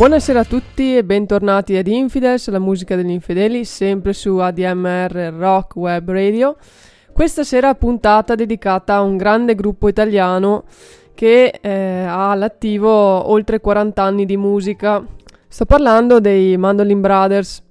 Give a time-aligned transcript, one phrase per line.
[0.00, 5.76] Buonasera a tutti e bentornati ad Infidels, la musica degli infedeli, sempre su ADMR Rock
[5.76, 6.56] Web Radio.
[7.12, 10.64] Questa sera puntata dedicata a un grande gruppo italiano
[11.14, 15.04] che eh, ha all'attivo oltre 40 anni di musica.
[15.46, 17.62] Sto parlando dei Mandolin Brothers.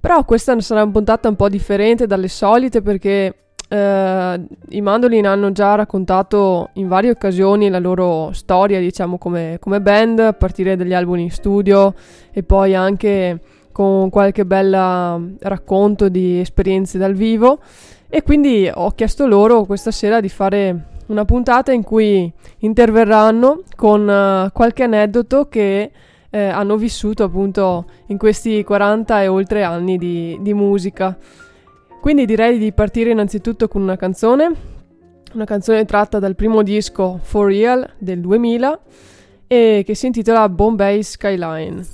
[0.00, 5.50] Però questa sarà una puntata un po' differente dalle solite perché eh, i Mandolin hanno
[5.50, 10.92] già raccontato in varie occasioni la loro storia, diciamo, come, come band, a partire dagli
[10.92, 11.94] album in studio
[12.30, 13.40] e poi anche
[13.72, 17.60] con qualche bel racconto di esperienze dal vivo.
[18.10, 24.02] E quindi ho chiesto loro questa sera di fare una puntata in cui interverranno con
[24.02, 25.90] uh, qualche aneddoto che
[26.28, 31.16] eh, hanno vissuto appunto in questi 40 e oltre anni di, di musica.
[32.02, 34.52] Quindi direi di partire innanzitutto con una canzone,
[35.34, 38.80] una canzone tratta dal primo disco For Real del 2000
[39.46, 41.86] e che si intitola Bombay Skyline.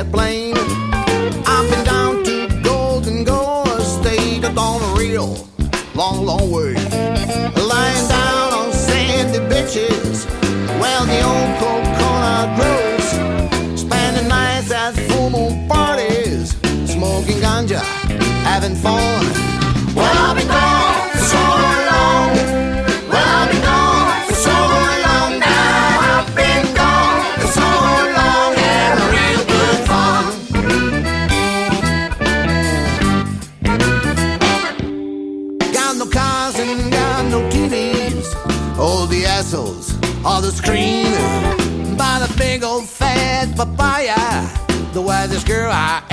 [0.00, 0.56] at Blaine.
[1.46, 4.44] I've been down to Golden Goa State.
[4.44, 5.46] I've a real
[5.94, 6.74] long, long way.
[7.72, 10.24] Lying down on sandy beaches
[10.80, 13.80] where the old coconut grows.
[13.80, 16.56] Spending nights at full moon parties,
[16.90, 17.82] smoking ganja,
[18.44, 19.29] having fun.
[45.50, 46.09] Girl I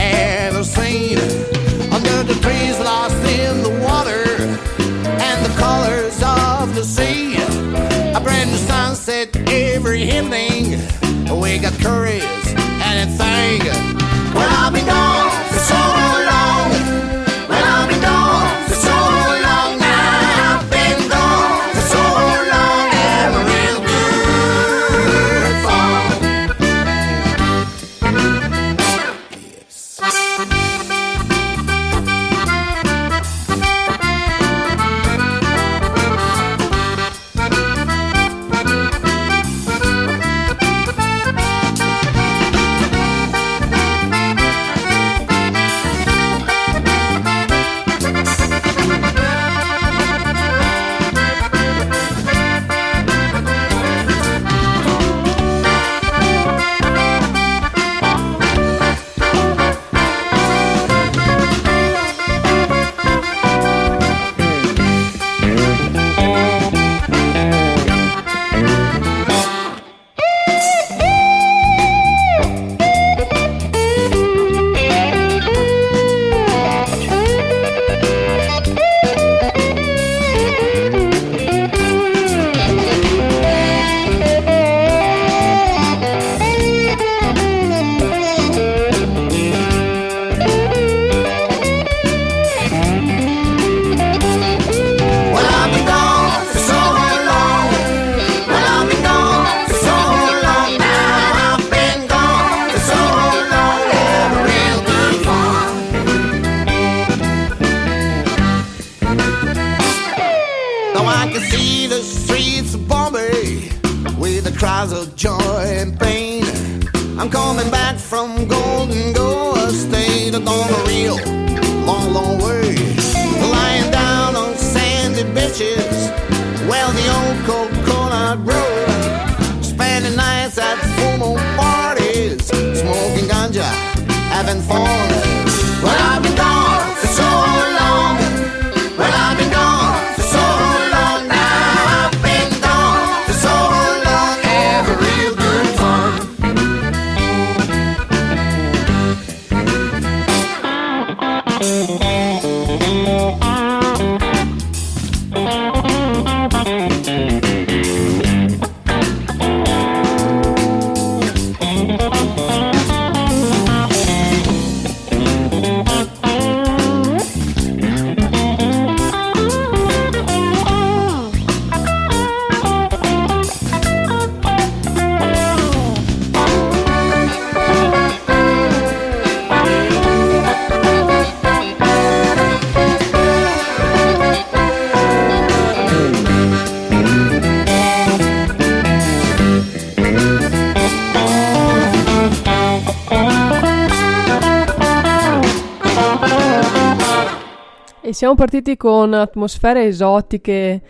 [198.18, 200.82] siamo partiti con atmosfere esotiche,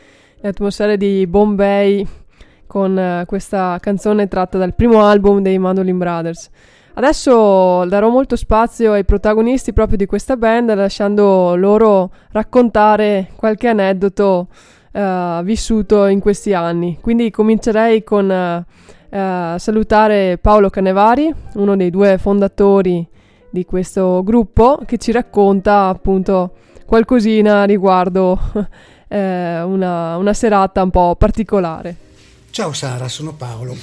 [0.43, 2.07] atmosfere di Bombay,
[2.65, 6.49] con uh, questa canzone tratta dal primo album dei Mandolin Brothers.
[6.93, 14.47] Adesso darò molto spazio ai protagonisti proprio di questa band, lasciando loro raccontare qualche aneddoto
[14.93, 16.97] uh, vissuto in questi anni.
[17.01, 23.05] Quindi comincerei con uh, salutare Paolo Canevari, uno dei due fondatori
[23.49, 26.53] di questo gruppo, che ci racconta appunto
[26.87, 28.39] qualcosina riguardo
[29.09, 31.95] eh, una, una serata un po' particolare.
[32.49, 33.75] Ciao Sara, sono Paolo.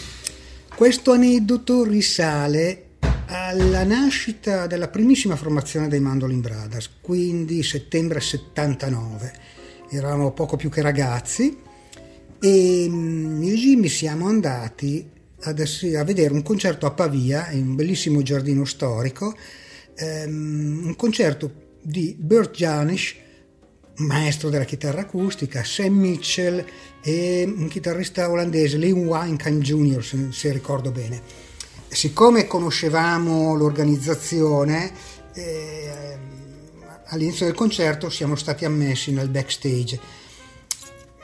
[0.74, 2.86] Questo aneddoto risale
[3.26, 9.32] alla nascita della primissima formazione dei Mandolin Brothers, quindi settembre 79.
[9.90, 11.56] Eravamo poco più che ragazzi
[12.40, 15.10] e io e Jimmy siamo andati
[15.40, 19.34] a vedere un concerto a Pavia, in un bellissimo giardino storico,
[19.94, 23.14] ehm, un concerto di Bert Janisch,
[23.96, 26.64] maestro della chitarra acustica, Sam Mitchell
[27.02, 31.20] e un chitarrista olandese, Leon Weinkamp Jr., se, se, ricordo bene.
[31.88, 34.92] Siccome conoscevamo l'organizzazione,
[35.34, 36.18] eh,
[37.06, 40.00] all'inizio del concerto siamo stati ammessi nel backstage.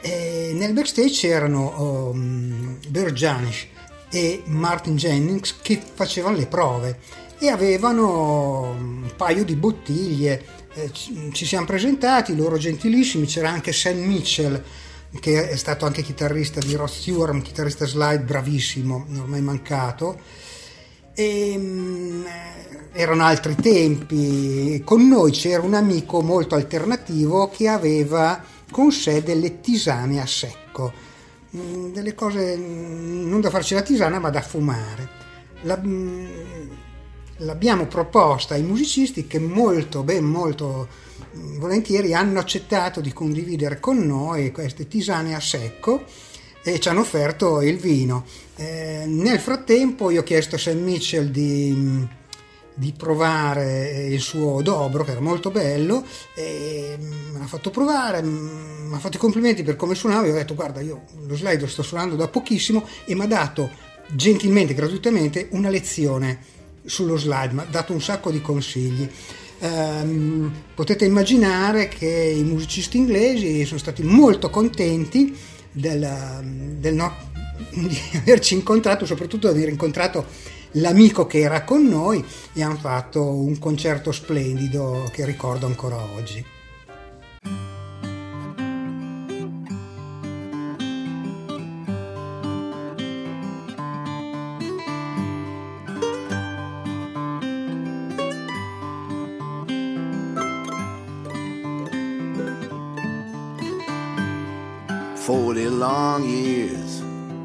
[0.02, 3.66] E nel backstage c'erano um, Bert Janisch
[4.10, 6.98] e Martin Jennings che facevano le prove
[7.40, 10.44] e avevano un paio di bottiglie.
[10.74, 14.62] Eh, ci siamo presentati, loro gentilissimi, c'era anche Sam Mitchell
[15.18, 20.20] che è stato anche chitarrista di Rod Stewart, un chitarrista slide bravissimo, ormai mancato.
[21.14, 22.24] E, um,
[22.92, 24.80] erano altri tempi.
[24.84, 30.92] Con noi c'era un amico molto alternativo che aveva con sé delle tisane a secco,
[31.56, 35.18] mm, delle cose mm, non da farci la tisana ma da fumare.
[35.62, 36.70] La, mm,
[37.40, 40.88] l'abbiamo proposta ai musicisti che molto, ben molto
[41.58, 46.04] volentieri hanno accettato di condividere con noi queste tisane a secco
[46.62, 48.24] e ci hanno offerto il vino.
[48.56, 52.06] Eh, nel frattempo io ho chiesto a Sam Mitchell di,
[52.74, 56.04] di, provare il suo dobro che era molto bello
[56.34, 60.34] e me l'ha fatto provare, mi ha fatto i complimenti per come suonava e ho
[60.34, 63.70] detto guarda io lo slide lo sto suonando da pochissimo e mi ha dato
[64.12, 66.49] gentilmente, gratuitamente una lezione
[66.84, 69.08] sullo slide, mi ha dato un sacco di consigli.
[69.60, 75.36] Um, potete immaginare che i musicisti inglesi sono stati molto contenti
[75.70, 77.14] del, del no,
[77.70, 80.26] di averci incontrato, soprattutto di aver incontrato
[80.74, 86.44] l'amico che era con noi e hanno fatto un concerto splendido che ricordo ancora oggi.
[105.70, 107.00] Long years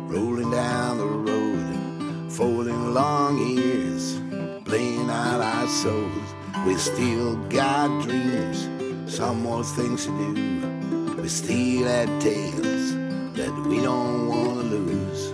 [0.08, 4.20] rolling down the road, forty long years
[4.66, 6.34] playing out our souls.
[6.66, 8.68] We still got dreams,
[9.14, 11.22] some more things to do.
[11.22, 12.94] We still have tales
[13.36, 15.34] that we don't want to lose.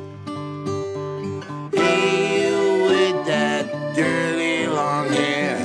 [1.74, 5.58] Hey, you with that dirty long hair,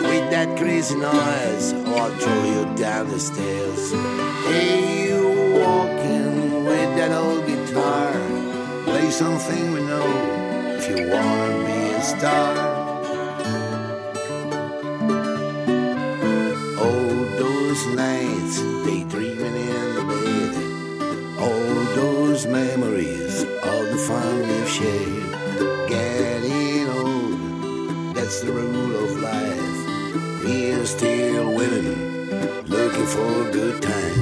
[0.00, 3.92] with that crazy noise, I'll throw you down the stairs.
[4.46, 6.53] Hey, you walking
[6.96, 8.12] that old guitar.
[8.84, 10.06] Play something we know
[10.78, 12.54] if you wanna be a star.
[16.86, 17.08] Oh,
[17.42, 20.52] those nights, daydreaming in the bed.
[21.44, 25.24] All those memories of the fun we've shared.
[25.88, 29.80] Getting old, that's the rule of life.
[30.44, 34.13] We're still women looking for a good times.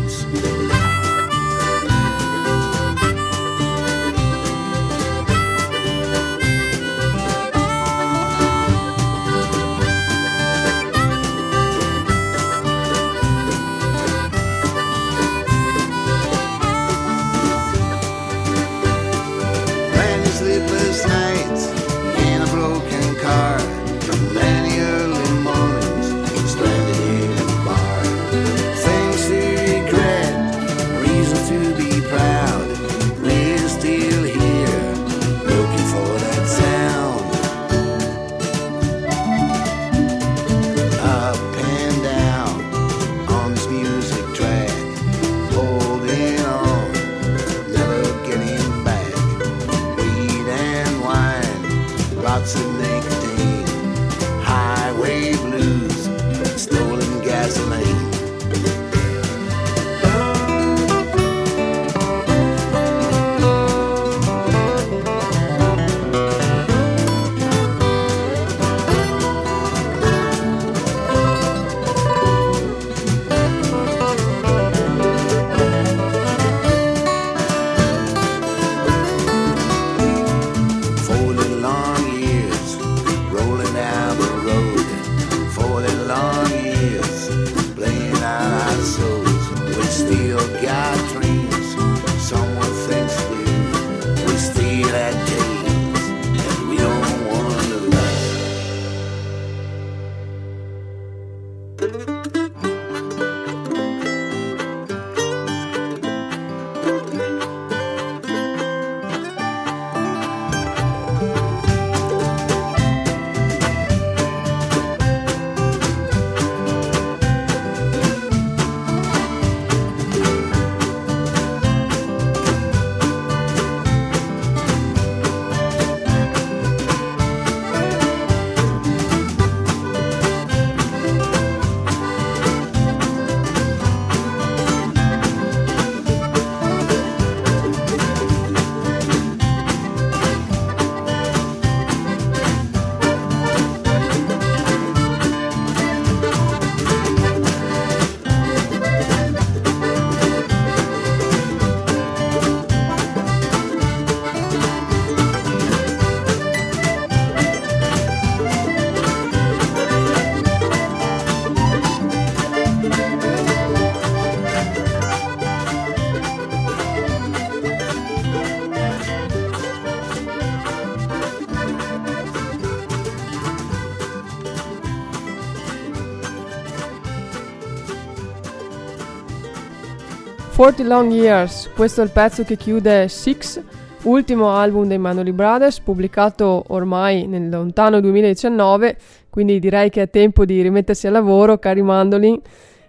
[180.62, 183.60] 40 Long Years, questo è il pezzo che chiude Six,
[184.02, 188.96] ultimo album dei Manoli Brothers, pubblicato ormai nel lontano 2019,
[189.28, 192.40] quindi direi che è tempo di rimettersi al lavoro, cari Mandolin,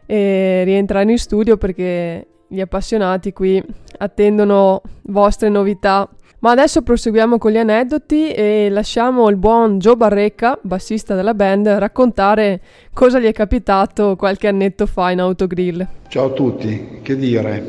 [0.06, 3.60] e rientrare in studio perché gli appassionati qui
[3.98, 6.08] attendono vostre novità.
[6.44, 11.70] Ma adesso proseguiamo con gli aneddoti e lasciamo il buon Joe Barrecca, bassista della band,
[11.70, 12.60] raccontare
[12.92, 15.88] cosa gli è capitato qualche annetto fa in autogrill.
[16.10, 17.66] Ciao a tutti, che dire,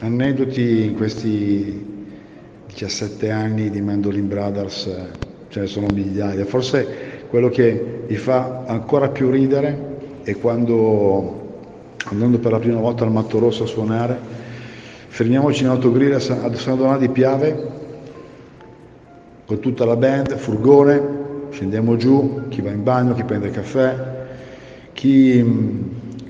[0.00, 2.12] aneddoti in questi
[2.66, 4.90] 17 anni di Mandolin Brothers
[5.48, 11.62] ce ne sono migliaia, forse quello che mi fa ancora più ridere è quando
[12.04, 14.18] andando per la prima volta al Matto Rosso a suonare,
[15.06, 17.78] fermiamoci in autogrill a San Donato di Piave
[19.50, 21.02] con tutta la band, furgone,
[21.50, 23.96] scendiamo giù, chi va in bagno, chi prende caffè,
[24.92, 25.44] chi,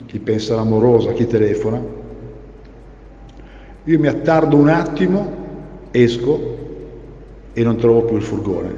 [0.06, 1.82] chi pensa all'amorosa, chi telefona.
[3.84, 5.36] Io mi attardo un attimo,
[5.90, 6.56] esco
[7.52, 8.74] e non trovo più il furgone.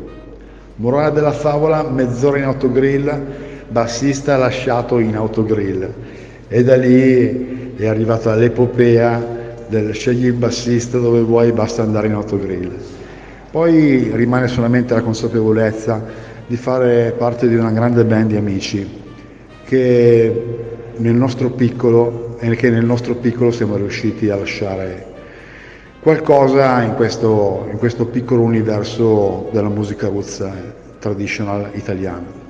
[0.75, 3.25] Morale della favola, mezz'ora in autogrill,
[3.68, 5.88] bassista lasciato in autogrill.
[6.49, 9.25] E da lì è arrivata l'epopea
[9.68, 13.01] del scegli il bassista dove vuoi, basta andare in autogrill.
[13.52, 16.02] Poi rimane solamente la consapevolezza
[16.47, 19.02] di fare parte di una grande band di amici
[19.66, 20.56] che
[20.97, 25.06] nel nostro piccolo che nel nostro piccolo siamo riusciti a lasciare
[26.00, 30.42] qualcosa in questo, in questo piccolo universo della musica roots
[30.99, 32.41] traditional italiana.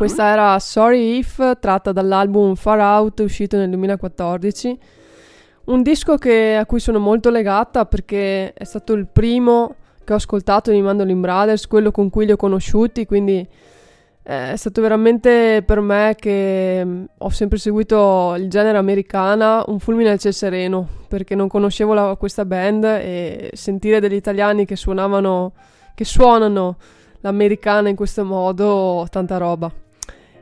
[0.00, 4.78] Questa era Sorry If, tratta dall'album Far Out, uscito nel 2014.
[5.64, 10.16] Un disco che, a cui sono molto legata perché è stato il primo che ho
[10.16, 13.46] ascoltato di Mandolin Brothers, quello con cui li ho conosciuti, quindi
[14.22, 19.80] eh, è stato veramente per me che mm, ho sempre seguito il genere americana un
[19.80, 24.76] fulmine al ciel sereno perché non conoscevo la, questa band e sentire degli italiani che
[24.76, 25.52] suonavano
[25.94, 26.78] che suonano
[27.20, 29.70] l'americana in questo modo tanta roba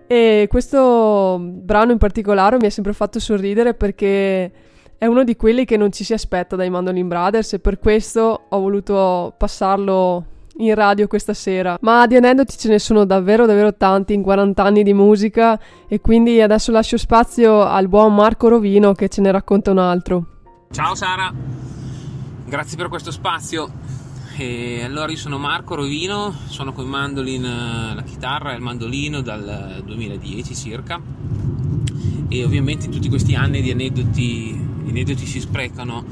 [0.09, 4.51] E questo brano in particolare mi ha sempre fatto sorridere perché
[4.97, 8.47] è uno di quelli che non ci si aspetta dai Mandolin Brothers e per questo
[8.49, 10.25] ho voluto passarlo
[10.57, 11.77] in radio questa sera.
[11.83, 16.01] Ma di aneddoti ce ne sono davvero davvero tanti in 40 anni di musica e
[16.01, 20.27] quindi adesso lascio spazio al buon Marco Rovino che ce ne racconta un altro.
[20.71, 21.31] Ciao Sara,
[22.47, 23.88] grazie per questo spazio.
[24.41, 28.63] E allora io sono Marco Rovino, sono con i mandolin, eh, la chitarra e il
[28.63, 31.01] mandolino dal 2010 circa
[32.29, 34.53] e ovviamente in tutti questi anni di aneddoti
[34.85, 36.05] gli aneddoti si sprecano.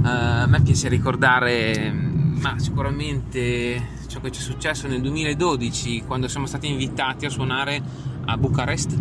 [0.00, 6.28] Uh, a me piace ricordare, ma sicuramente ciò che ci è successo nel 2012 quando
[6.28, 7.82] siamo stati invitati a suonare
[8.26, 8.96] a Bucarest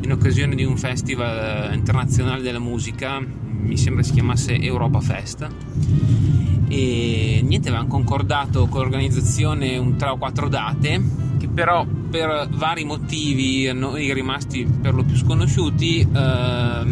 [0.00, 6.35] in occasione di un festival internazionale della musica, mi sembra si chiamasse Europa Fest.
[6.68, 11.02] E niente, avevamo concordato con l'organizzazione un 3 o 4 date
[11.38, 16.84] che però per vari motivi a noi rimasti per lo più sconosciuti eh,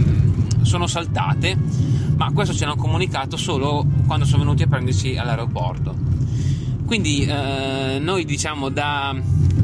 [0.62, 1.56] sono saltate,
[2.16, 5.94] ma questo ce l'hanno comunicato solo quando sono venuti a prenderci all'aeroporto.
[6.84, 9.14] Quindi eh, noi diciamo da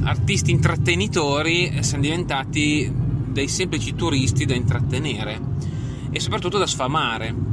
[0.02, 2.90] artisti intrattenitori siamo diventati
[3.26, 5.38] dei semplici turisti da intrattenere
[6.10, 7.49] e soprattutto da sfamare.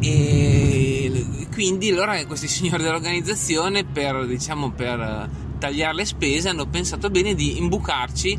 [0.00, 5.28] E quindi allora questi signori dell'organizzazione per, diciamo, per
[5.58, 8.38] tagliare le spese hanno pensato bene di imbucarci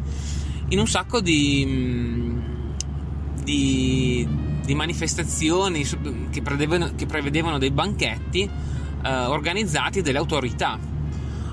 [0.69, 2.45] in un sacco di
[3.47, 4.27] di,
[4.65, 5.85] di manifestazioni
[6.29, 10.77] che prevedevano, che prevedevano dei banchetti eh, organizzati dalle autorità,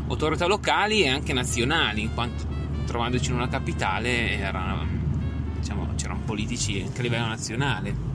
[0.08, 2.44] autorità locali e anche nazionali, in quanto
[2.84, 4.84] trovandoci in una capitale era,
[5.56, 8.12] diciamo, c'erano politici anche a livello nazionale.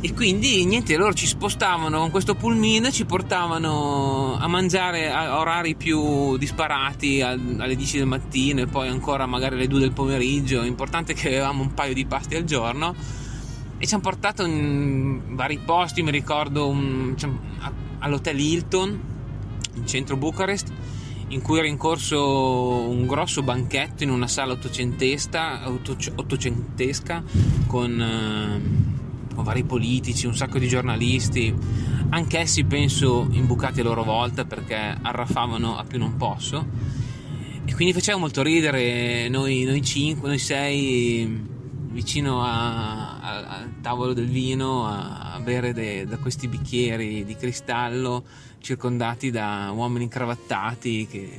[0.00, 5.74] E quindi niente, loro ci spostavano con questo pulmino, ci portavano a mangiare a orari
[5.74, 10.62] più disparati alle 10 del mattino e poi ancora magari alle 2 del pomeriggio.
[10.62, 12.94] L'importante è che avevamo un paio di pasti al giorno
[13.76, 16.02] e ci hanno portato in vari posti.
[16.02, 17.30] Mi ricordo un, cioè,
[17.98, 19.00] all'hotel Hilton
[19.74, 20.72] in centro Bucarest
[21.30, 27.22] in cui era in corso un grosso banchetto in una sala ottocentesca, ottocentesca
[27.66, 28.00] con.
[28.00, 28.97] Eh,
[29.42, 31.54] vari politici, un sacco di giornalisti,
[32.10, 36.66] anch'essi penso imbucati a loro volta perché arraffavano a più non posso.
[37.64, 41.46] E quindi faceva molto ridere noi, noi cinque, noi sei
[41.90, 47.36] vicino a, a, al tavolo del vino a, a bere de, da questi bicchieri di
[47.36, 48.24] cristallo
[48.60, 51.38] circondati da uomini incravattati che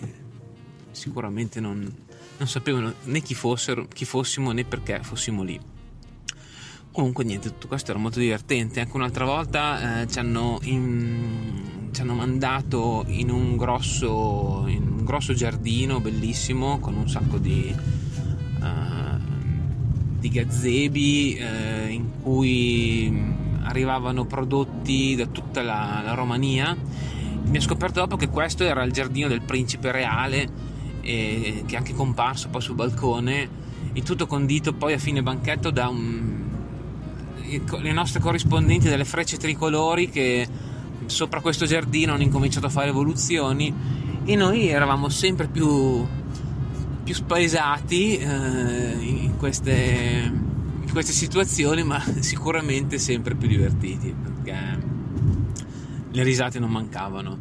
[0.92, 1.92] sicuramente non,
[2.38, 5.60] non sapevano né chi, fossero, chi fossimo né perché fossimo lì.
[6.91, 8.80] Comunque niente, tutto questo era molto divertente.
[8.80, 15.06] Anche un'altra volta eh, ci, hanno in, ci, hanno mandato in un, grosso, in un,
[15.06, 17.73] grosso, giardino bellissimo con un sacco di,
[18.60, 19.19] uh,
[20.19, 26.75] di gazebi uh, in cui arrivavano prodotti da tutta la, la Romania.
[27.43, 30.49] Mi ho scoperto dopo che questo era il giardino del principe reale
[31.02, 33.67] e che è anche comparso poi sul balcone.
[33.93, 36.49] Il tutto condito poi a fine banchetto da un
[37.50, 40.48] le nostre corrispondenti delle frecce tricolori che
[41.06, 43.74] sopra questo giardino hanno incominciato a fare evoluzioni
[44.24, 46.06] e noi eravamo sempre più,
[47.04, 50.32] più spaesati eh, in, queste,
[50.82, 54.88] in queste situazioni ma sicuramente sempre più divertiti perché
[56.12, 57.38] le risate non mancavano.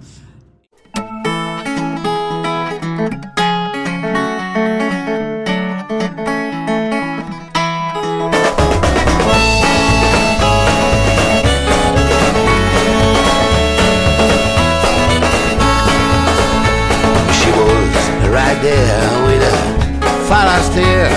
[20.68, 21.08] last year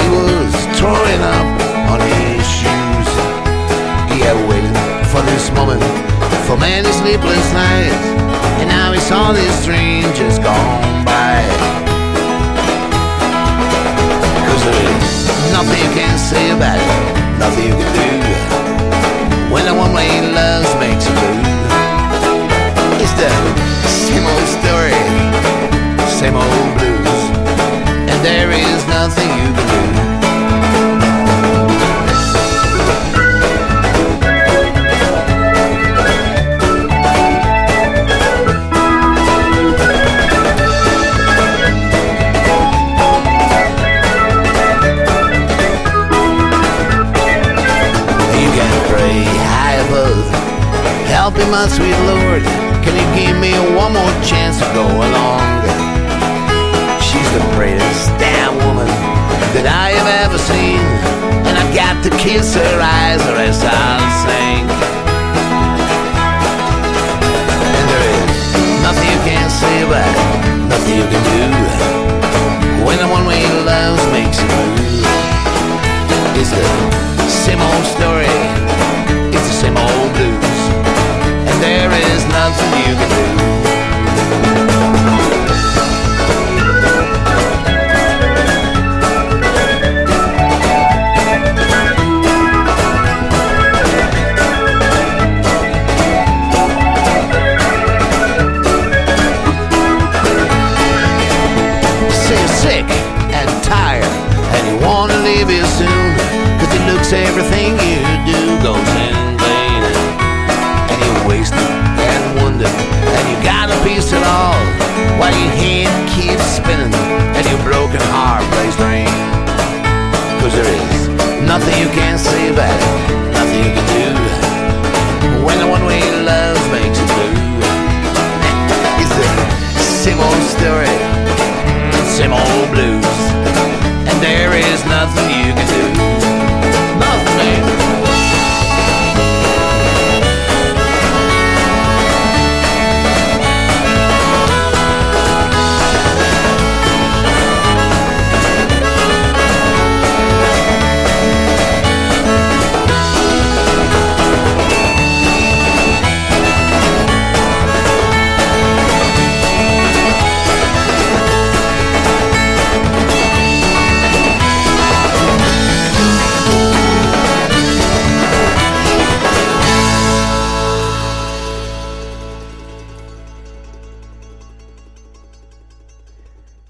[0.00, 1.46] he was throwing up
[1.90, 3.08] on his shoes.
[4.10, 4.74] He had waited
[5.08, 5.82] for this moment
[6.46, 8.06] for many sleepless nights,
[8.60, 11.42] and now he saw this dream just gone by.
[14.46, 19.52] Cause there is nothing you can say about it, nothing you can do.
[19.52, 21.42] When a woman he loves makes you blue,
[23.02, 23.30] it's the
[23.86, 25.02] same old story,
[26.10, 27.20] same old blues,
[28.10, 28.65] and there is
[29.08, 29.85] nothing you can do.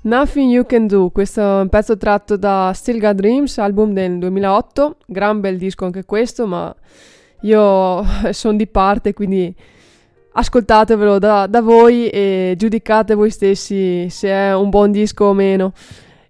[0.07, 4.21] Nothing You Can Do, questo è un pezzo tratto da Still Got Dreams, album del
[4.21, 6.73] 2008, gran bel disco anche questo, ma
[7.41, 9.53] io sono di parte, quindi
[10.31, 15.73] ascoltatevelo da, da voi e giudicate voi stessi se è un buon disco o meno.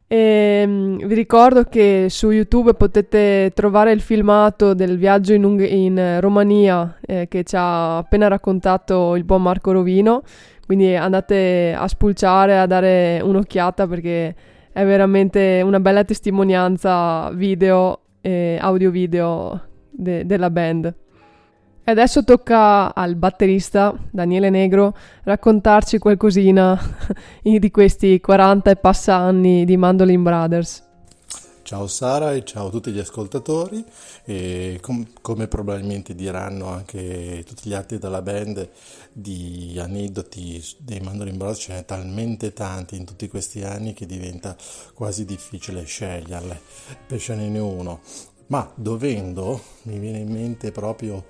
[0.09, 5.69] E, mm, vi ricordo che su YouTube potete trovare il filmato del viaggio in, Ung-
[5.69, 10.23] in, eh, Romania eh, che ci ha appena raccontato il buon Marco Rovino.
[10.64, 14.35] Quindi andate a spulciare, a dare un'occhiata perché
[14.73, 20.95] è veramente una bella testimonianza video e audio-video de- della band.
[21.88, 26.77] E adesso tocca al batterista Daniele Negro raccontarci qualcosina
[27.40, 30.83] di questi 40 e passa anni di Mandolin Brothers.
[31.62, 33.85] Ciao Sara e ciao a tutti gli ascoltatori.
[34.25, 38.68] E com- come probabilmente diranno anche tutti gli altri della band
[39.12, 44.57] di aneddoti dei Mandolin Brothers ce n'è talmente tanti in tutti questi anni che diventa
[44.92, 46.61] quasi difficile sceglierle.
[47.07, 48.01] Per sceglierne uno.
[48.49, 51.25] Ma dovendo mi viene in mente proprio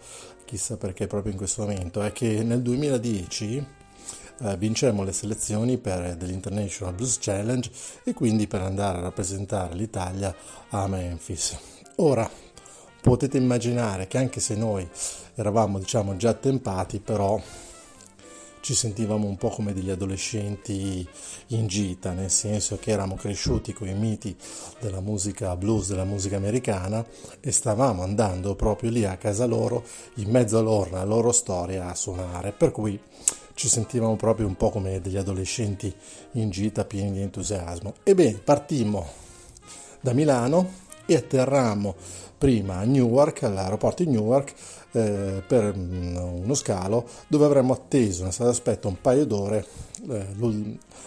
[0.47, 3.67] chissà perché proprio in questo momento è che nel 2010
[4.39, 7.71] eh, vincemmo le selezioni per dell'International Blues Challenge
[8.05, 10.35] e quindi per andare a rappresentare l'Italia
[10.71, 11.57] a Memphis.
[11.97, 12.29] Ora
[13.03, 14.89] potete immaginare che anche se noi
[15.35, 17.41] eravamo diciamo già attempati, però
[18.67, 21.09] ci sentivamo un po' come degli adolescenti
[21.51, 24.35] in gita, nel senso che eravamo cresciuti con i miti
[24.81, 27.07] della musica blues, della musica americana
[27.39, 31.89] e stavamo andando proprio lì a casa loro, in mezzo a loro, alla loro storia,
[31.89, 32.99] a suonare, per cui
[33.55, 35.95] ci sentivamo proprio un po' come degli adolescenti
[36.33, 37.95] in gita pieni di entusiasmo.
[38.03, 39.07] Ebbene, partimmo
[40.01, 41.95] da Milano e atterrammo
[42.37, 44.55] prima a Newark, all'aeroporto di Newark,
[44.93, 49.67] eh, per mm, uno scalo dove avremmo atteso una sala d'aspetto un paio d'ore
[50.11, 50.27] eh,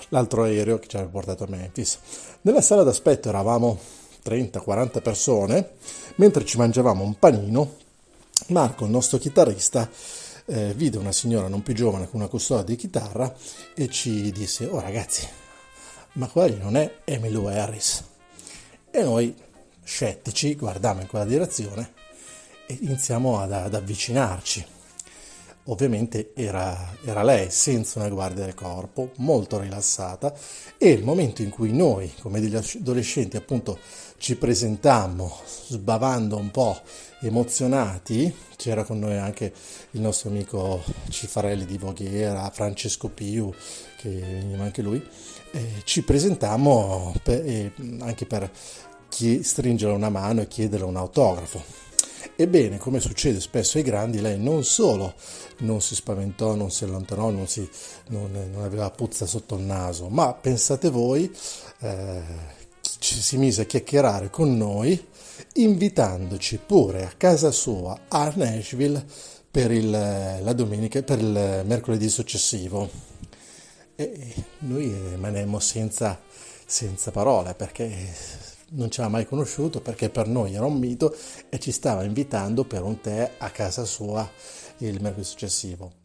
[0.09, 1.99] l'altro aereo che ci aveva portato a Memphis.
[2.41, 3.77] Nella sala d'aspetto eravamo
[4.23, 5.71] 30-40 persone,
[6.15, 7.75] mentre ci mangiavamo un panino,
[8.47, 9.89] Marco, il nostro chitarrista,
[10.45, 13.33] eh, vide una signora non più giovane con una custodia di chitarra
[13.75, 15.27] e ci disse, oh ragazzi,
[16.13, 18.03] ma quelli non è Emilio Harris.
[18.91, 19.35] E noi,
[19.89, 21.93] scettici, guardammo in quella direzione
[22.67, 24.63] e iniziamo ad, ad avvicinarci.
[25.65, 30.33] Ovviamente era, era, lei senza una guardia del corpo, molto rilassata
[30.77, 33.79] e il momento in cui noi, come degli adolescenti, appunto
[34.17, 36.79] ci presentammo sbavando un po'
[37.21, 39.53] emozionati, c'era con noi anche
[39.91, 43.53] il nostro amico Cifarelli di Voghera, Francesco Piu,
[43.97, 45.03] che veniva anche lui,
[45.51, 48.49] eh, ci presentammo per, eh, anche per
[49.09, 51.61] chi, stringere una mano e chiedere un autografo.
[52.35, 55.13] Ebbene, come succede spesso ai grandi, lei non solo
[55.59, 57.67] non si spaventò, non si allontanò, non, si,
[58.07, 61.29] non, non aveva puzza sotto il naso, ma pensate voi,
[61.79, 62.21] eh,
[62.99, 65.07] ci si mise a chiacchierare con noi,
[65.55, 69.03] invitandoci pure a casa sua a Nashville
[69.51, 72.89] per il, la domenica, per il mercoledì successivo.
[73.95, 76.17] E noi rimanemmo senza,
[76.65, 78.07] senza parole perché
[78.71, 81.15] non ci aveva mai conosciuto, perché per noi era un mito
[81.49, 84.29] e ci stava invitando per un tè a casa sua
[84.77, 85.98] il mercoledì successivo.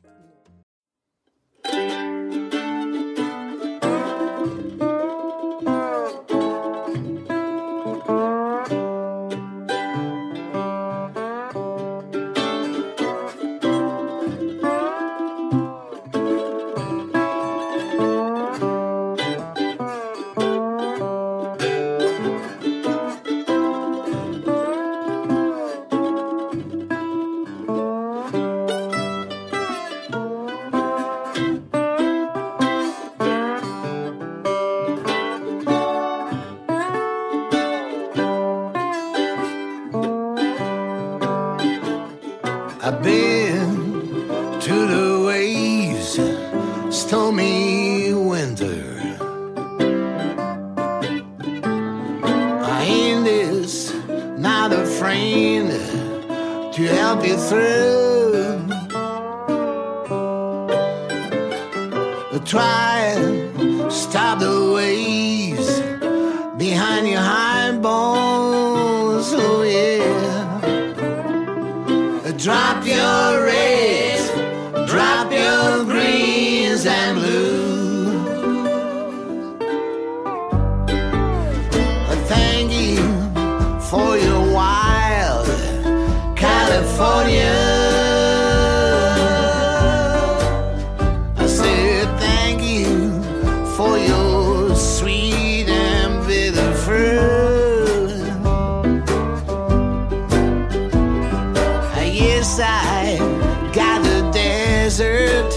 [104.85, 105.51] Desert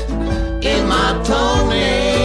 [0.63, 2.16] in my toenails.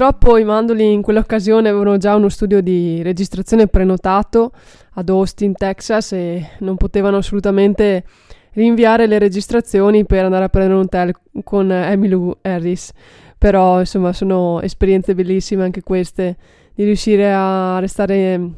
[0.00, 4.50] Purtroppo i mandoli in quell'occasione avevano già uno studio di registrazione prenotato
[4.94, 8.04] ad Austin, Texas e non potevano assolutamente
[8.52, 11.12] rinviare le registrazioni per andare a prendere un hotel
[11.44, 12.92] con Emmylou Harris.
[13.36, 16.34] Però insomma sono esperienze bellissime anche queste
[16.74, 18.52] di riuscire a restare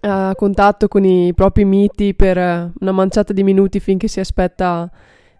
[0.00, 2.38] a contatto con i propri miti per
[2.80, 4.90] una manciata di minuti finché si aspetta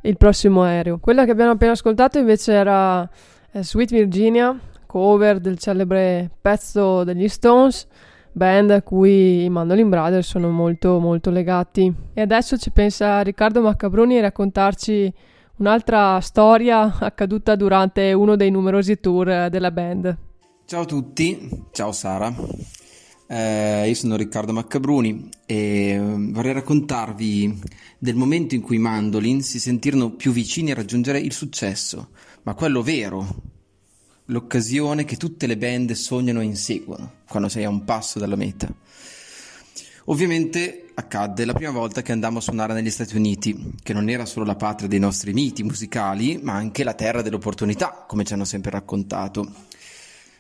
[0.03, 0.99] il prossimo aereo.
[0.99, 3.09] Quella che abbiamo appena ascoltato invece era
[3.51, 4.61] eh, Sweet Virginia
[4.93, 7.87] cover del celebre pezzo degli Stones,
[8.31, 11.91] band a cui i Mandolin Brothers sono molto molto legati.
[12.13, 15.11] E adesso ci pensa Riccardo Maccabroni a raccontarci
[15.57, 20.15] un'altra storia accaduta durante uno dei numerosi tour della band.
[20.67, 22.31] Ciao a tutti, ciao Sara.
[23.27, 27.61] Eh, io sono Riccardo Maccabruni e mm, vorrei raccontarvi
[27.97, 32.11] del momento in cui i mandolin si sentirono più vicini a raggiungere il successo,
[32.43, 33.27] ma quello vero,
[34.27, 38.73] l'occasione che tutte le band sognano e inseguono quando sei a un passo dalla meta.
[40.07, 44.27] Ovviamente accadde la prima volta che andammo a suonare negli Stati Uniti, che non era
[44.27, 48.45] solo la patria dei nostri miti musicali, ma anche la terra dell'opportunità, come ci hanno
[48.45, 49.49] sempre raccontato.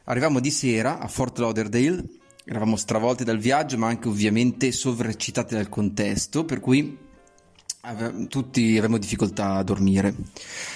[0.05, 2.05] Arrivammo di sera a Fort Lauderdale,
[2.45, 6.99] eravamo stravolti dal viaggio, ma anche ovviamente sovraccitati dal contesto, per cui
[8.29, 10.15] tutti avevamo difficoltà a dormire.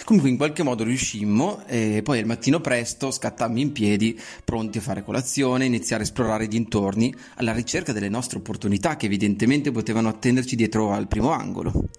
[0.04, 4.80] Comunque in qualche modo riuscimmo e poi al mattino presto scattammo in piedi, pronti a
[4.80, 10.08] fare colazione, iniziare a esplorare i dintorni alla ricerca delle nostre opportunità che evidentemente potevano
[10.08, 11.90] attenderci dietro al primo angolo.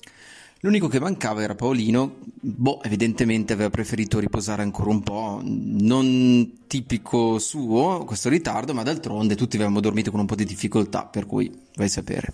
[0.61, 7.39] L'unico che mancava era Paolino, boh, evidentemente aveva preferito riposare ancora un po', non tipico
[7.39, 11.49] suo questo ritardo, ma d'altronde tutti avevamo dormito con un po' di difficoltà, per cui
[11.75, 12.33] vai a sapere.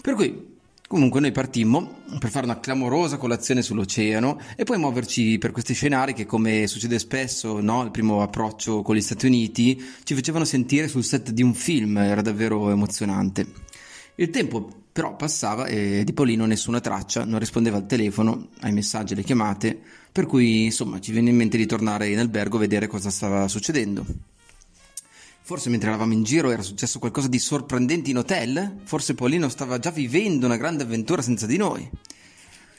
[0.00, 0.51] Per cui
[0.92, 6.12] Comunque noi partimmo per fare una clamorosa colazione sull'oceano e poi muoverci per questi scenari
[6.12, 7.82] che come succede spesso, no?
[7.82, 11.96] il primo approccio con gli Stati Uniti, ci facevano sentire sul set di un film,
[11.96, 13.46] era davvero emozionante.
[14.16, 19.14] Il tempo però passava e di Polino nessuna traccia, non rispondeva al telefono, ai messaggi,
[19.14, 19.80] alle chiamate,
[20.12, 23.48] per cui insomma ci venne in mente di tornare in albergo a vedere cosa stava
[23.48, 24.04] succedendo.
[25.44, 28.78] Forse mentre eravamo in giro era successo qualcosa di sorprendente in hotel?
[28.84, 31.90] Forse Paolino stava già vivendo una grande avventura senza di noi?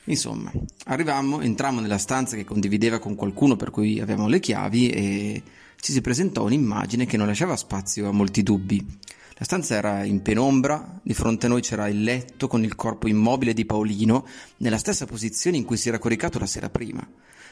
[0.06, 0.50] Insomma,
[0.86, 5.44] arrivammo, entrammo nella stanza che condivideva con qualcuno per cui avevamo le chiavi e
[5.78, 9.00] ci si presentò un'immagine che non lasciava spazio a molti dubbi.
[9.36, 13.10] La stanza era in penombra, di fronte a noi c'era il letto con il corpo
[13.10, 14.26] immobile di Paolino,
[14.58, 17.06] nella stessa posizione in cui si era coricato la sera prima.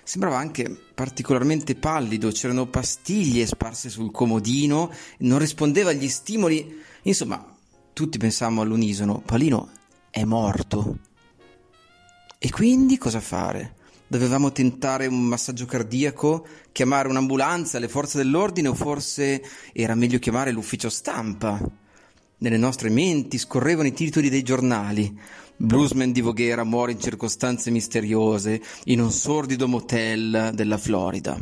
[0.03, 6.79] Sembrava anche particolarmente pallido, c'erano pastiglie sparse sul comodino, non rispondeva agli stimoli.
[7.03, 7.45] Insomma,
[7.93, 9.69] tutti pensavamo all'unisono, Paolino
[10.09, 10.97] è morto.
[12.37, 13.75] E quindi cosa fare?
[14.07, 19.41] Dovevamo tentare un massaggio cardiaco, chiamare un'ambulanza, le forze dell'ordine o forse
[19.71, 21.57] era meglio chiamare l'ufficio stampa?
[22.39, 25.17] Nelle nostre menti scorrevano i titoli dei giornali.
[25.63, 31.39] Bluesman di Voghera muore in circostanze misteriose in un sordido motel della Florida.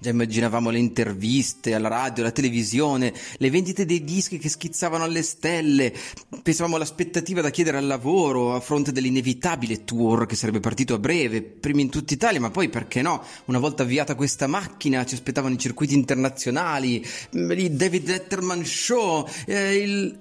[0.00, 5.22] Già immaginavamo le interviste alla radio, alla televisione, le vendite dei dischi che schizzavano alle
[5.22, 5.94] stelle,
[6.42, 11.42] pensavamo all'aspettativa da chiedere al lavoro a fronte dell'inevitabile tour che sarebbe partito a breve,
[11.42, 13.22] prima in tutta Italia, ma poi perché no?
[13.44, 19.76] Una volta avviata questa macchina ci aspettavano i circuiti internazionali, il David Letterman Show, eh,
[19.76, 20.20] il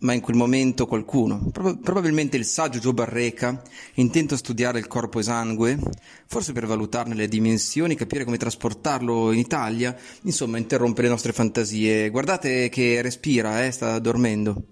[0.00, 3.62] ma in quel momento qualcuno, prob- probabilmente il saggio Joe Barreca,
[3.94, 5.78] intento a studiare il corpo esangue,
[6.26, 12.08] forse per valutarne le dimensioni, capire come trasportarlo in Italia, insomma interrompe le nostre fantasie.
[12.08, 14.64] Guardate che respira, eh, sta dormendo.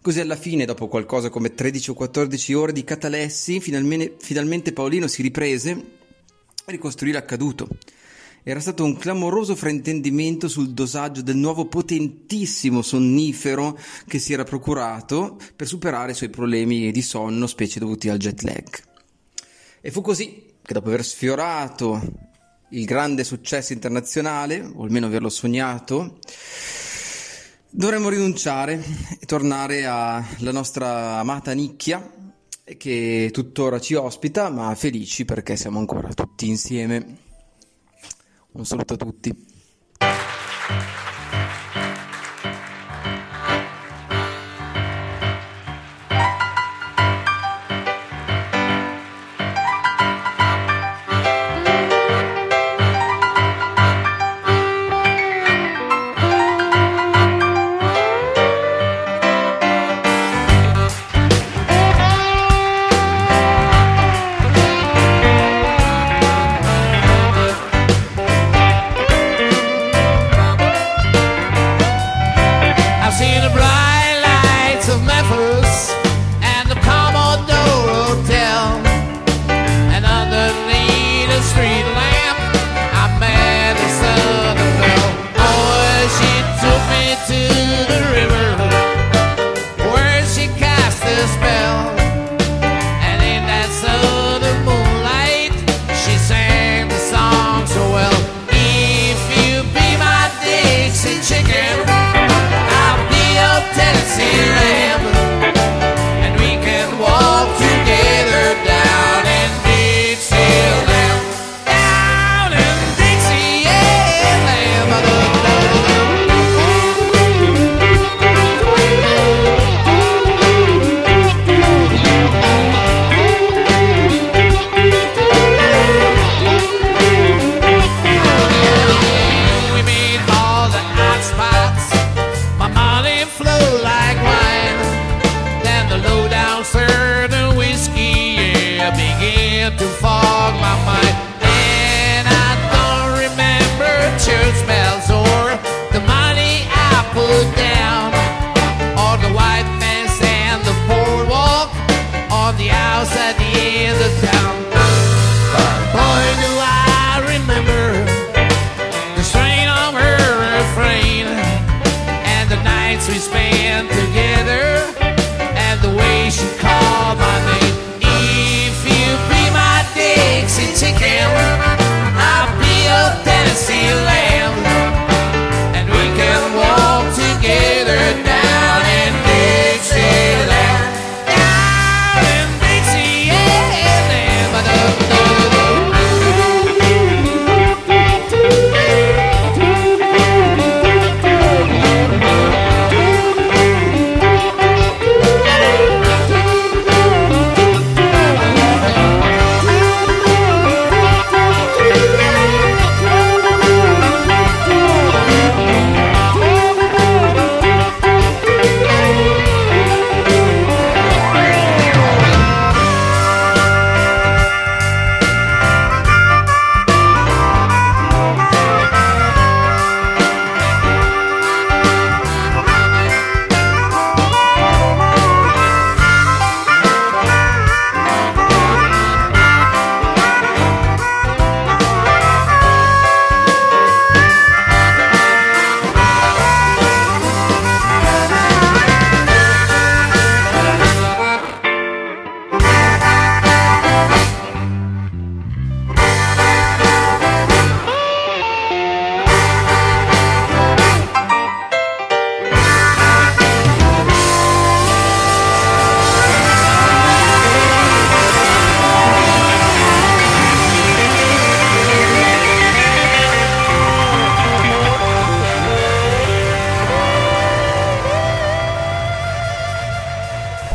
[0.00, 5.08] Così alla fine, dopo qualcosa come 13 o 14 ore di catalessi, finalmente, finalmente Paolino
[5.08, 7.68] si riprese a ricostruire l'accaduto
[8.50, 15.38] era stato un clamoroso fraintendimento sul dosaggio del nuovo potentissimo sonnifero che si era procurato
[15.54, 18.66] per superare i suoi problemi di sonno, specie dovuti al jet lag.
[19.82, 22.00] E fu così che dopo aver sfiorato
[22.70, 26.18] il grande successo internazionale, o almeno averlo sognato,
[27.68, 28.82] dovremmo rinunciare
[29.20, 32.14] e tornare alla nostra amata nicchia
[32.78, 37.26] che tuttora ci ospita, ma felici perché siamo ancora tutti insieme.
[38.52, 39.46] Un saluto a tutti.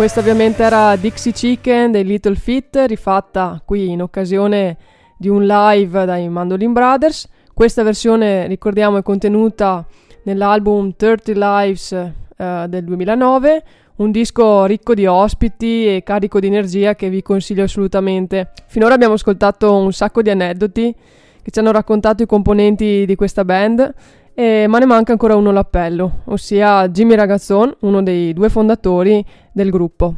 [0.04, 4.76] Questa ovviamente era Dixie Chicken dei Little Feat, rifatta qui in occasione
[5.18, 7.30] di un live dai Mandolin Brothers.
[7.54, 9.88] Questa versione, ricordiamo, è contenuta
[10.24, 13.64] nell'album 30 Lives eh, del 2009,
[13.95, 18.51] un disco ricco di ospiti e carico di energia che vi consiglio assolutamente.
[18.68, 20.93] Finora abbiamo ascoltato un sacco di aneddoti
[21.41, 23.93] che ci hanno raccontato i componenti di questa band,
[24.34, 29.69] e- ma ne manca ancora uno all'appello, ossia Jimmy Ragazzon, uno dei due fondatori del
[29.69, 30.15] gruppo.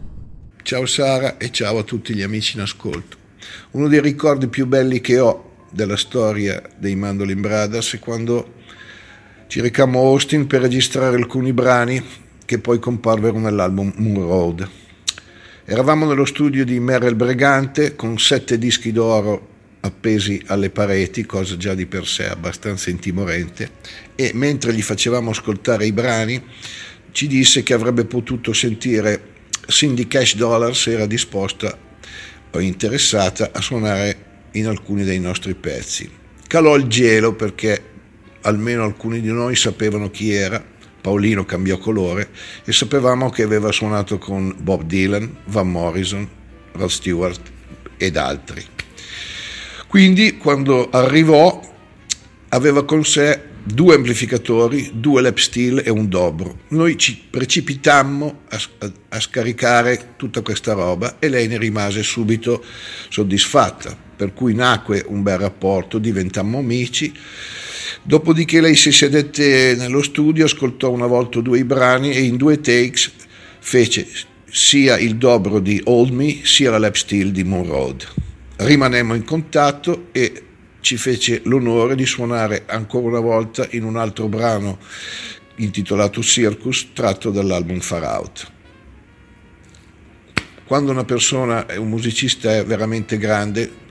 [0.61, 3.17] Ciao Sara e ciao a tutti gli amici in ascolto.
[3.71, 8.53] Uno dei ricordi più belli che ho della storia dei Mandolin Brothers è quando
[9.47, 12.03] ci recammo a Austin per registrare alcuni brani
[12.45, 14.69] che poi comparvero nell'album Moon Road.
[15.65, 19.53] Eravamo nello studio di Merrill Bregante con sette dischi d'oro
[19.85, 23.69] appesi alle pareti, cosa già di per sé abbastanza intimorente,
[24.15, 26.43] e mentre gli facevamo ascoltare i brani
[27.11, 29.33] ci disse che avrebbe potuto sentire
[29.67, 31.77] Cindy Cash Dollar se era disposta
[32.51, 36.09] o interessata a suonare in alcuni dei nostri pezzi.
[36.47, 37.93] Calò il gelo perché
[38.41, 40.63] almeno alcuni di noi sapevano chi era,
[41.01, 42.29] Paolino cambiò colore
[42.63, 46.27] e sapevamo che aveva suonato con Bob Dylan, Van Morrison,
[46.73, 47.41] Rod Stewart
[47.97, 48.74] ed altri.
[49.95, 51.57] Quindi quando arrivò
[52.49, 56.63] aveva con sé due amplificatori, due lap steel e un dobro.
[56.71, 62.61] Noi ci precipitammo a, a- a scaricare tutta questa roba e lei ne rimase subito
[63.07, 63.97] soddisfatta.
[64.17, 67.13] per cui nacque un bel rapporto, diventammo amici.
[68.03, 73.13] Dopodiché lei si sedette nello studio, ascoltò una volta due brani e in due takes
[73.59, 74.05] fece
[74.51, 78.05] sia il dobro di Old Me sia la lap steel di Moon Road.
[78.57, 80.43] Rimanemmo in contatto e
[80.79, 84.79] ci fece l'onore di suonare ancora una volta in un altro brano
[85.55, 88.51] intitolato Circus tratto dall'album Far Out.
[90.65, 93.83] Quando una persona, un musicista è veramente grande,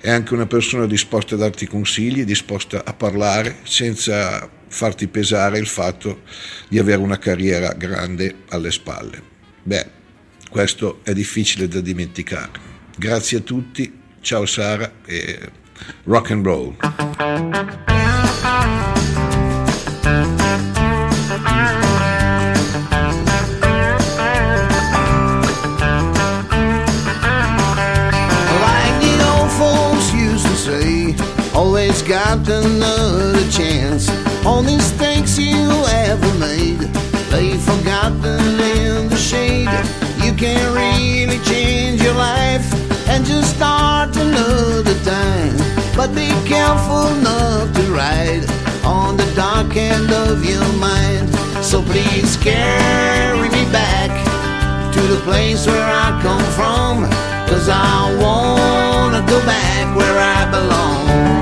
[0.00, 5.66] è anche una persona disposta a darti consigli, disposta a parlare senza farti pesare il
[5.66, 6.22] fatto
[6.68, 9.22] di avere una carriera grande alle spalle.
[9.62, 9.86] Beh,
[10.50, 12.68] questo è difficile da dimenticare.
[12.96, 15.48] Grazie a tutti, ciao Sara e eh,
[16.04, 16.74] rock and roll.
[28.60, 31.14] Like the old folks used to say,
[31.54, 34.10] always got another chance
[34.44, 36.80] on these mistakes you ever made.
[37.32, 39.68] Lay forgotten in the shade.
[40.22, 45.56] You can't really change your life and just start another time.
[45.96, 48.44] But be careful not to ride
[48.84, 51.28] on the dark end of your mind.
[51.62, 54.10] So please carry me back
[54.94, 56.94] to the place where I come from.
[57.50, 61.39] Cause I wanna go back where I belong.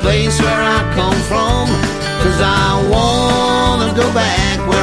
[0.00, 1.68] place where I come from.
[2.22, 4.79] Cause I wanna go back where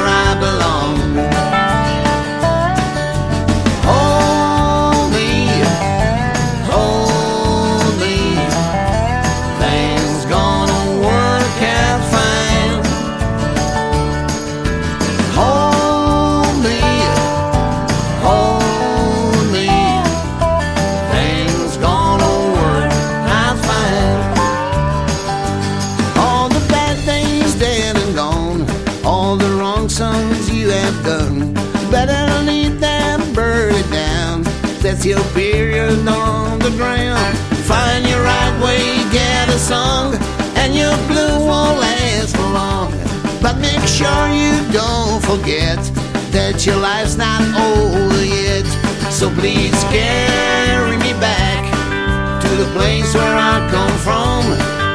[43.98, 45.82] sure you don't forget
[46.30, 48.68] that your life's not over yet.
[49.10, 51.66] So please carry me back
[52.43, 54.43] to the place where I come from,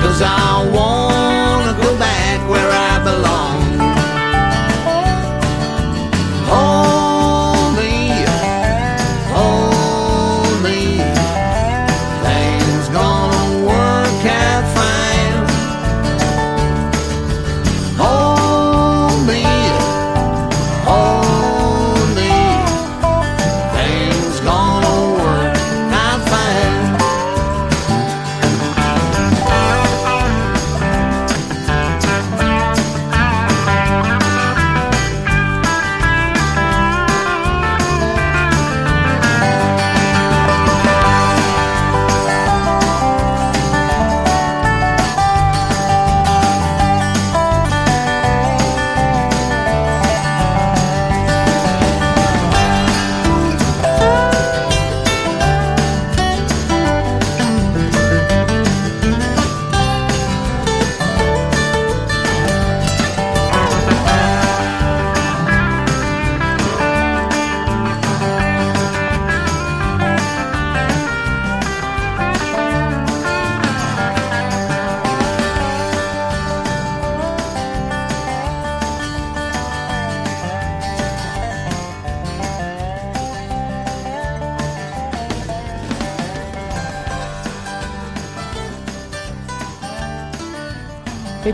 [0.02, 3.31] cause I wanna go back where I belong.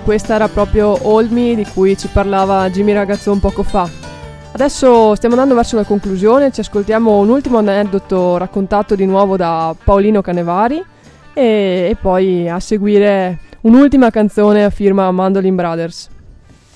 [0.09, 3.87] Questa era proprio Old Me di cui ci parlava Jimmy Ragazzon poco fa.
[4.53, 9.77] Adesso stiamo andando verso la conclusione, ci ascoltiamo un ultimo aneddoto raccontato di nuovo da
[9.85, 10.83] Paolino Canevari
[11.35, 11.43] e,
[11.91, 16.09] e poi a seguire un'ultima canzone a firma Mandolin Brothers.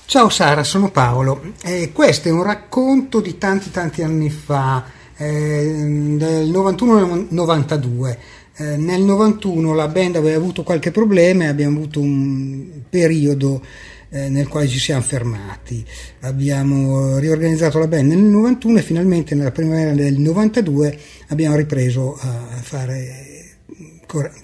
[0.05, 1.41] Ciao Sara, sono Paolo.
[1.63, 4.83] Eh, questo è un racconto di tanti tanti anni fa,
[5.17, 5.73] eh,
[6.19, 8.17] del 91-92.
[8.55, 13.63] Eh, nel 91 la band aveva avuto qualche problema e abbiamo avuto un periodo
[14.09, 15.83] eh, nel quale ci siamo fermati.
[16.21, 20.99] Abbiamo riorganizzato la band nel 91 e finalmente nella primavera del 92
[21.29, 23.31] abbiamo ripreso a fare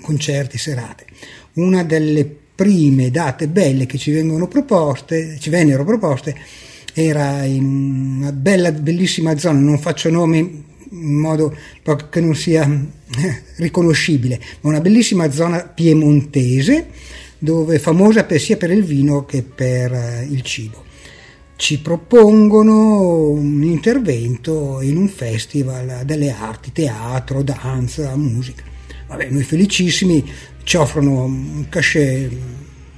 [0.02, 1.06] concerti, serate.
[1.54, 4.12] Una delle prime date belle che ci
[4.50, 6.36] proposte, ci vennero proposte,
[6.96, 7.64] era in
[8.22, 11.56] una bella, bellissima zona, non faccio nomi in modo
[12.10, 16.88] che non sia eh, riconoscibile, ma una bellissima zona piemontese
[17.38, 20.86] dove è famosa per, sia per il vino che per eh, il cibo.
[21.56, 28.64] Ci propongono un intervento in un festival delle arti, teatro, danza, musica.
[29.08, 30.24] Vabbè, noi felicissimi
[30.64, 32.32] ci offrono un cachet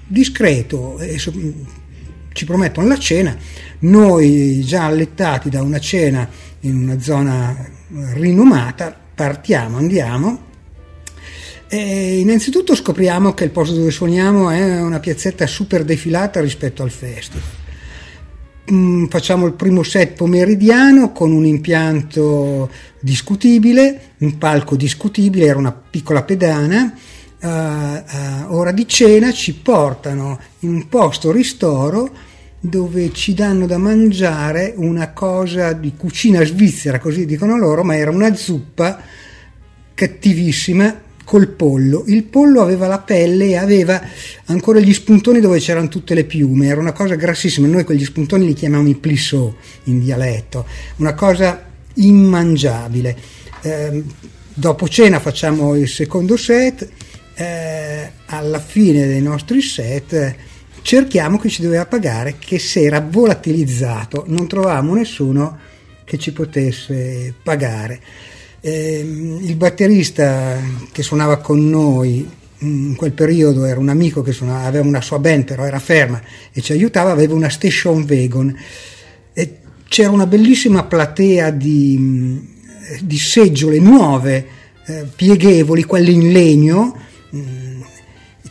[0.05, 3.35] discreto e ci promettono la cena.
[3.79, 6.29] Noi già allettati da una cena
[6.61, 7.79] in una zona
[8.13, 10.49] rinomata, partiamo, andiamo.
[11.67, 16.91] E innanzitutto scopriamo che il posto dove suoniamo è una piazzetta super defilata rispetto al
[16.91, 17.59] festival.
[18.71, 22.69] Mm, facciamo il primo set pomeridiano con un impianto
[22.99, 26.93] discutibile, un palco discutibile, era una piccola pedana.
[27.43, 32.09] Uh, uh, ora di cena ci portano in un posto ristoro
[32.63, 38.11] dove ci danno da mangiare una cosa di cucina svizzera, così dicono loro, ma era
[38.11, 39.01] una zuppa
[39.95, 42.03] cattivissima col pollo.
[42.05, 43.99] Il pollo aveva la pelle e aveva
[44.45, 48.45] ancora gli spuntoni dove c'erano tutte le piume, era una cosa grassissima, noi quegli spuntoni
[48.45, 49.51] li chiamiamo i plissò
[49.85, 50.65] in dialetto,
[50.97, 51.63] una cosa
[51.95, 53.17] immangiabile.
[53.63, 54.03] Eh,
[54.53, 56.87] dopo cena facciamo il secondo set,
[57.33, 60.35] eh, alla fine dei nostri set
[60.81, 65.57] cerchiamo chi ci doveva pagare che si era volatilizzato, non trovavamo nessuno
[66.03, 67.99] che ci potesse pagare.
[68.59, 70.59] Eh, il batterista
[70.91, 72.29] che suonava con noi
[72.59, 76.21] in quel periodo era un amico che suonava, aveva una sua band però era ferma
[76.51, 78.55] e ci aiutava, aveva una station wagon
[79.33, 79.57] e
[79.87, 82.39] c'era una bellissima platea di,
[83.01, 84.45] di seggiole nuove,
[84.85, 86.95] eh, pieghevoli, quelle in legno,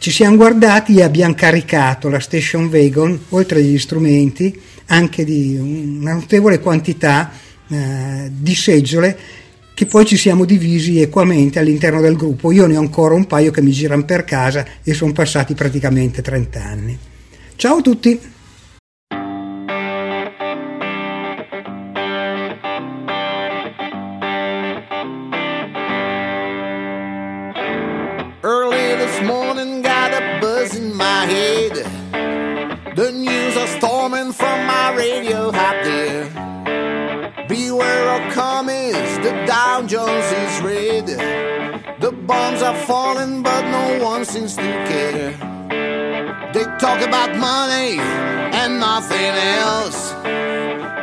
[0.00, 6.14] ci siamo guardati e abbiamo caricato la station wagon, oltre agli strumenti, anche di una
[6.14, 7.30] notevole quantità
[7.68, 9.18] eh, di seggiole
[9.74, 12.50] che poi ci siamo divisi equamente all'interno del gruppo.
[12.50, 16.22] Io ne ho ancora un paio che mi girano per casa e sono passati praticamente
[16.22, 16.98] 30 anni.
[17.56, 18.18] Ciao a tutti!
[42.32, 45.32] Are falling, but no one seems to care.
[46.52, 50.12] They talk about money and nothing else.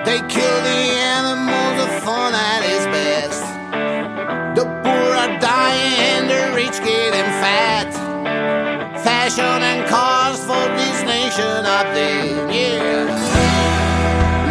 [0.05, 0.79] They kill the
[1.15, 3.43] animals, the fun at its best.
[4.57, 7.91] The poor are dying and the rich getting fat.
[9.03, 13.03] Fashion and cars for this nation up there, yeah.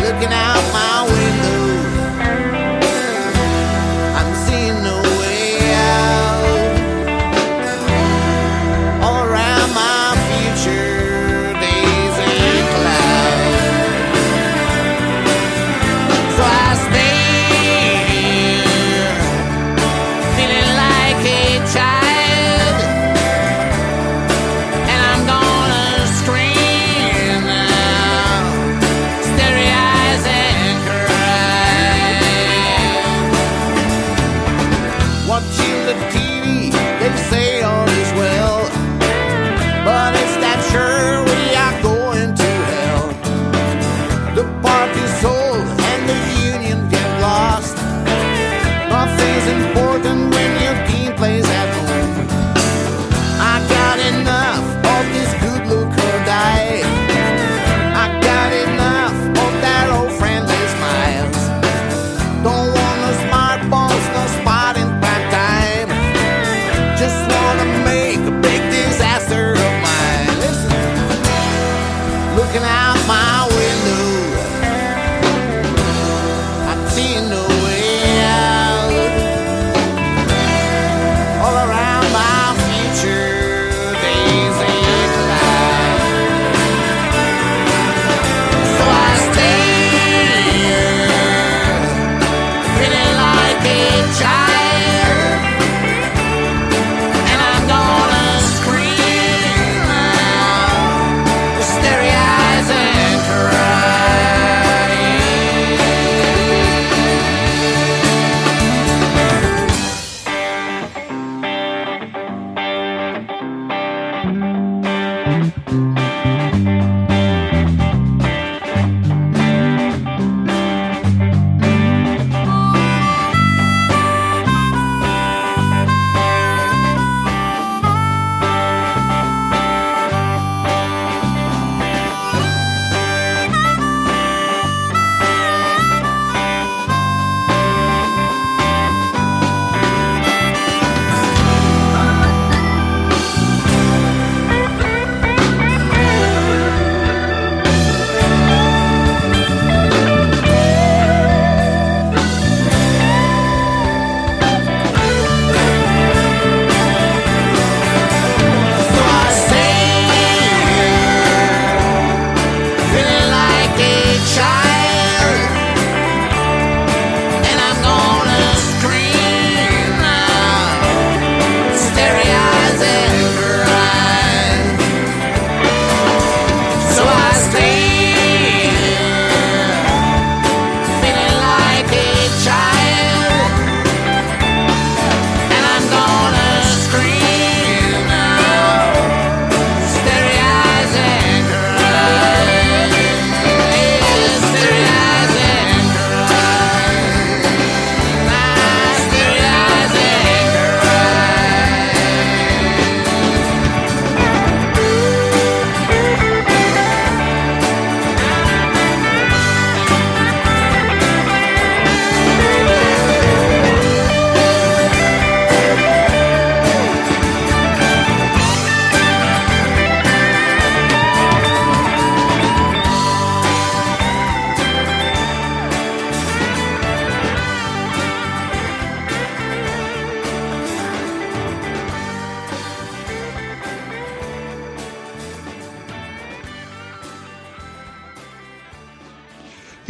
[0.03, 1.46] Looking out my window.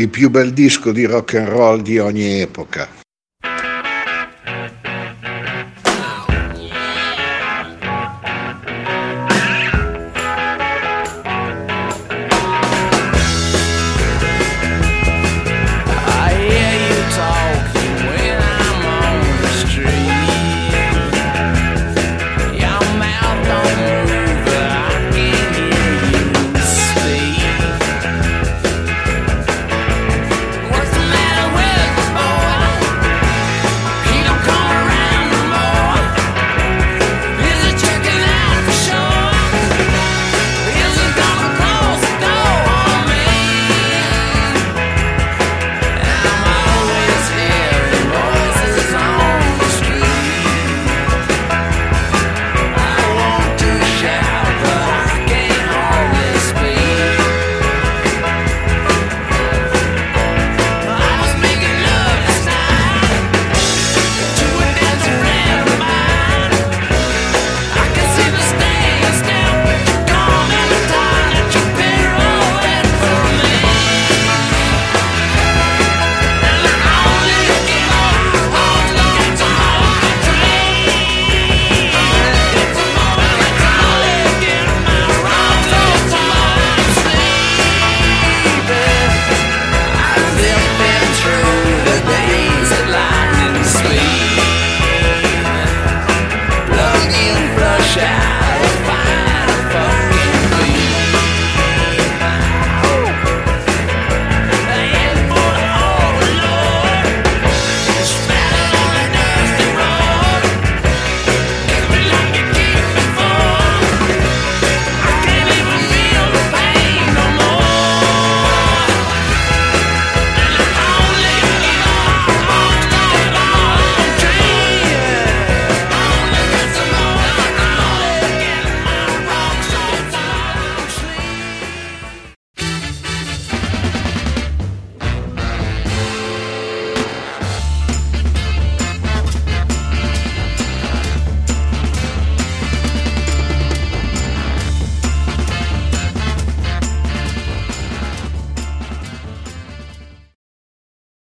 [0.06, 2.95] Il più bel disco di rock and roll di ogni epoca.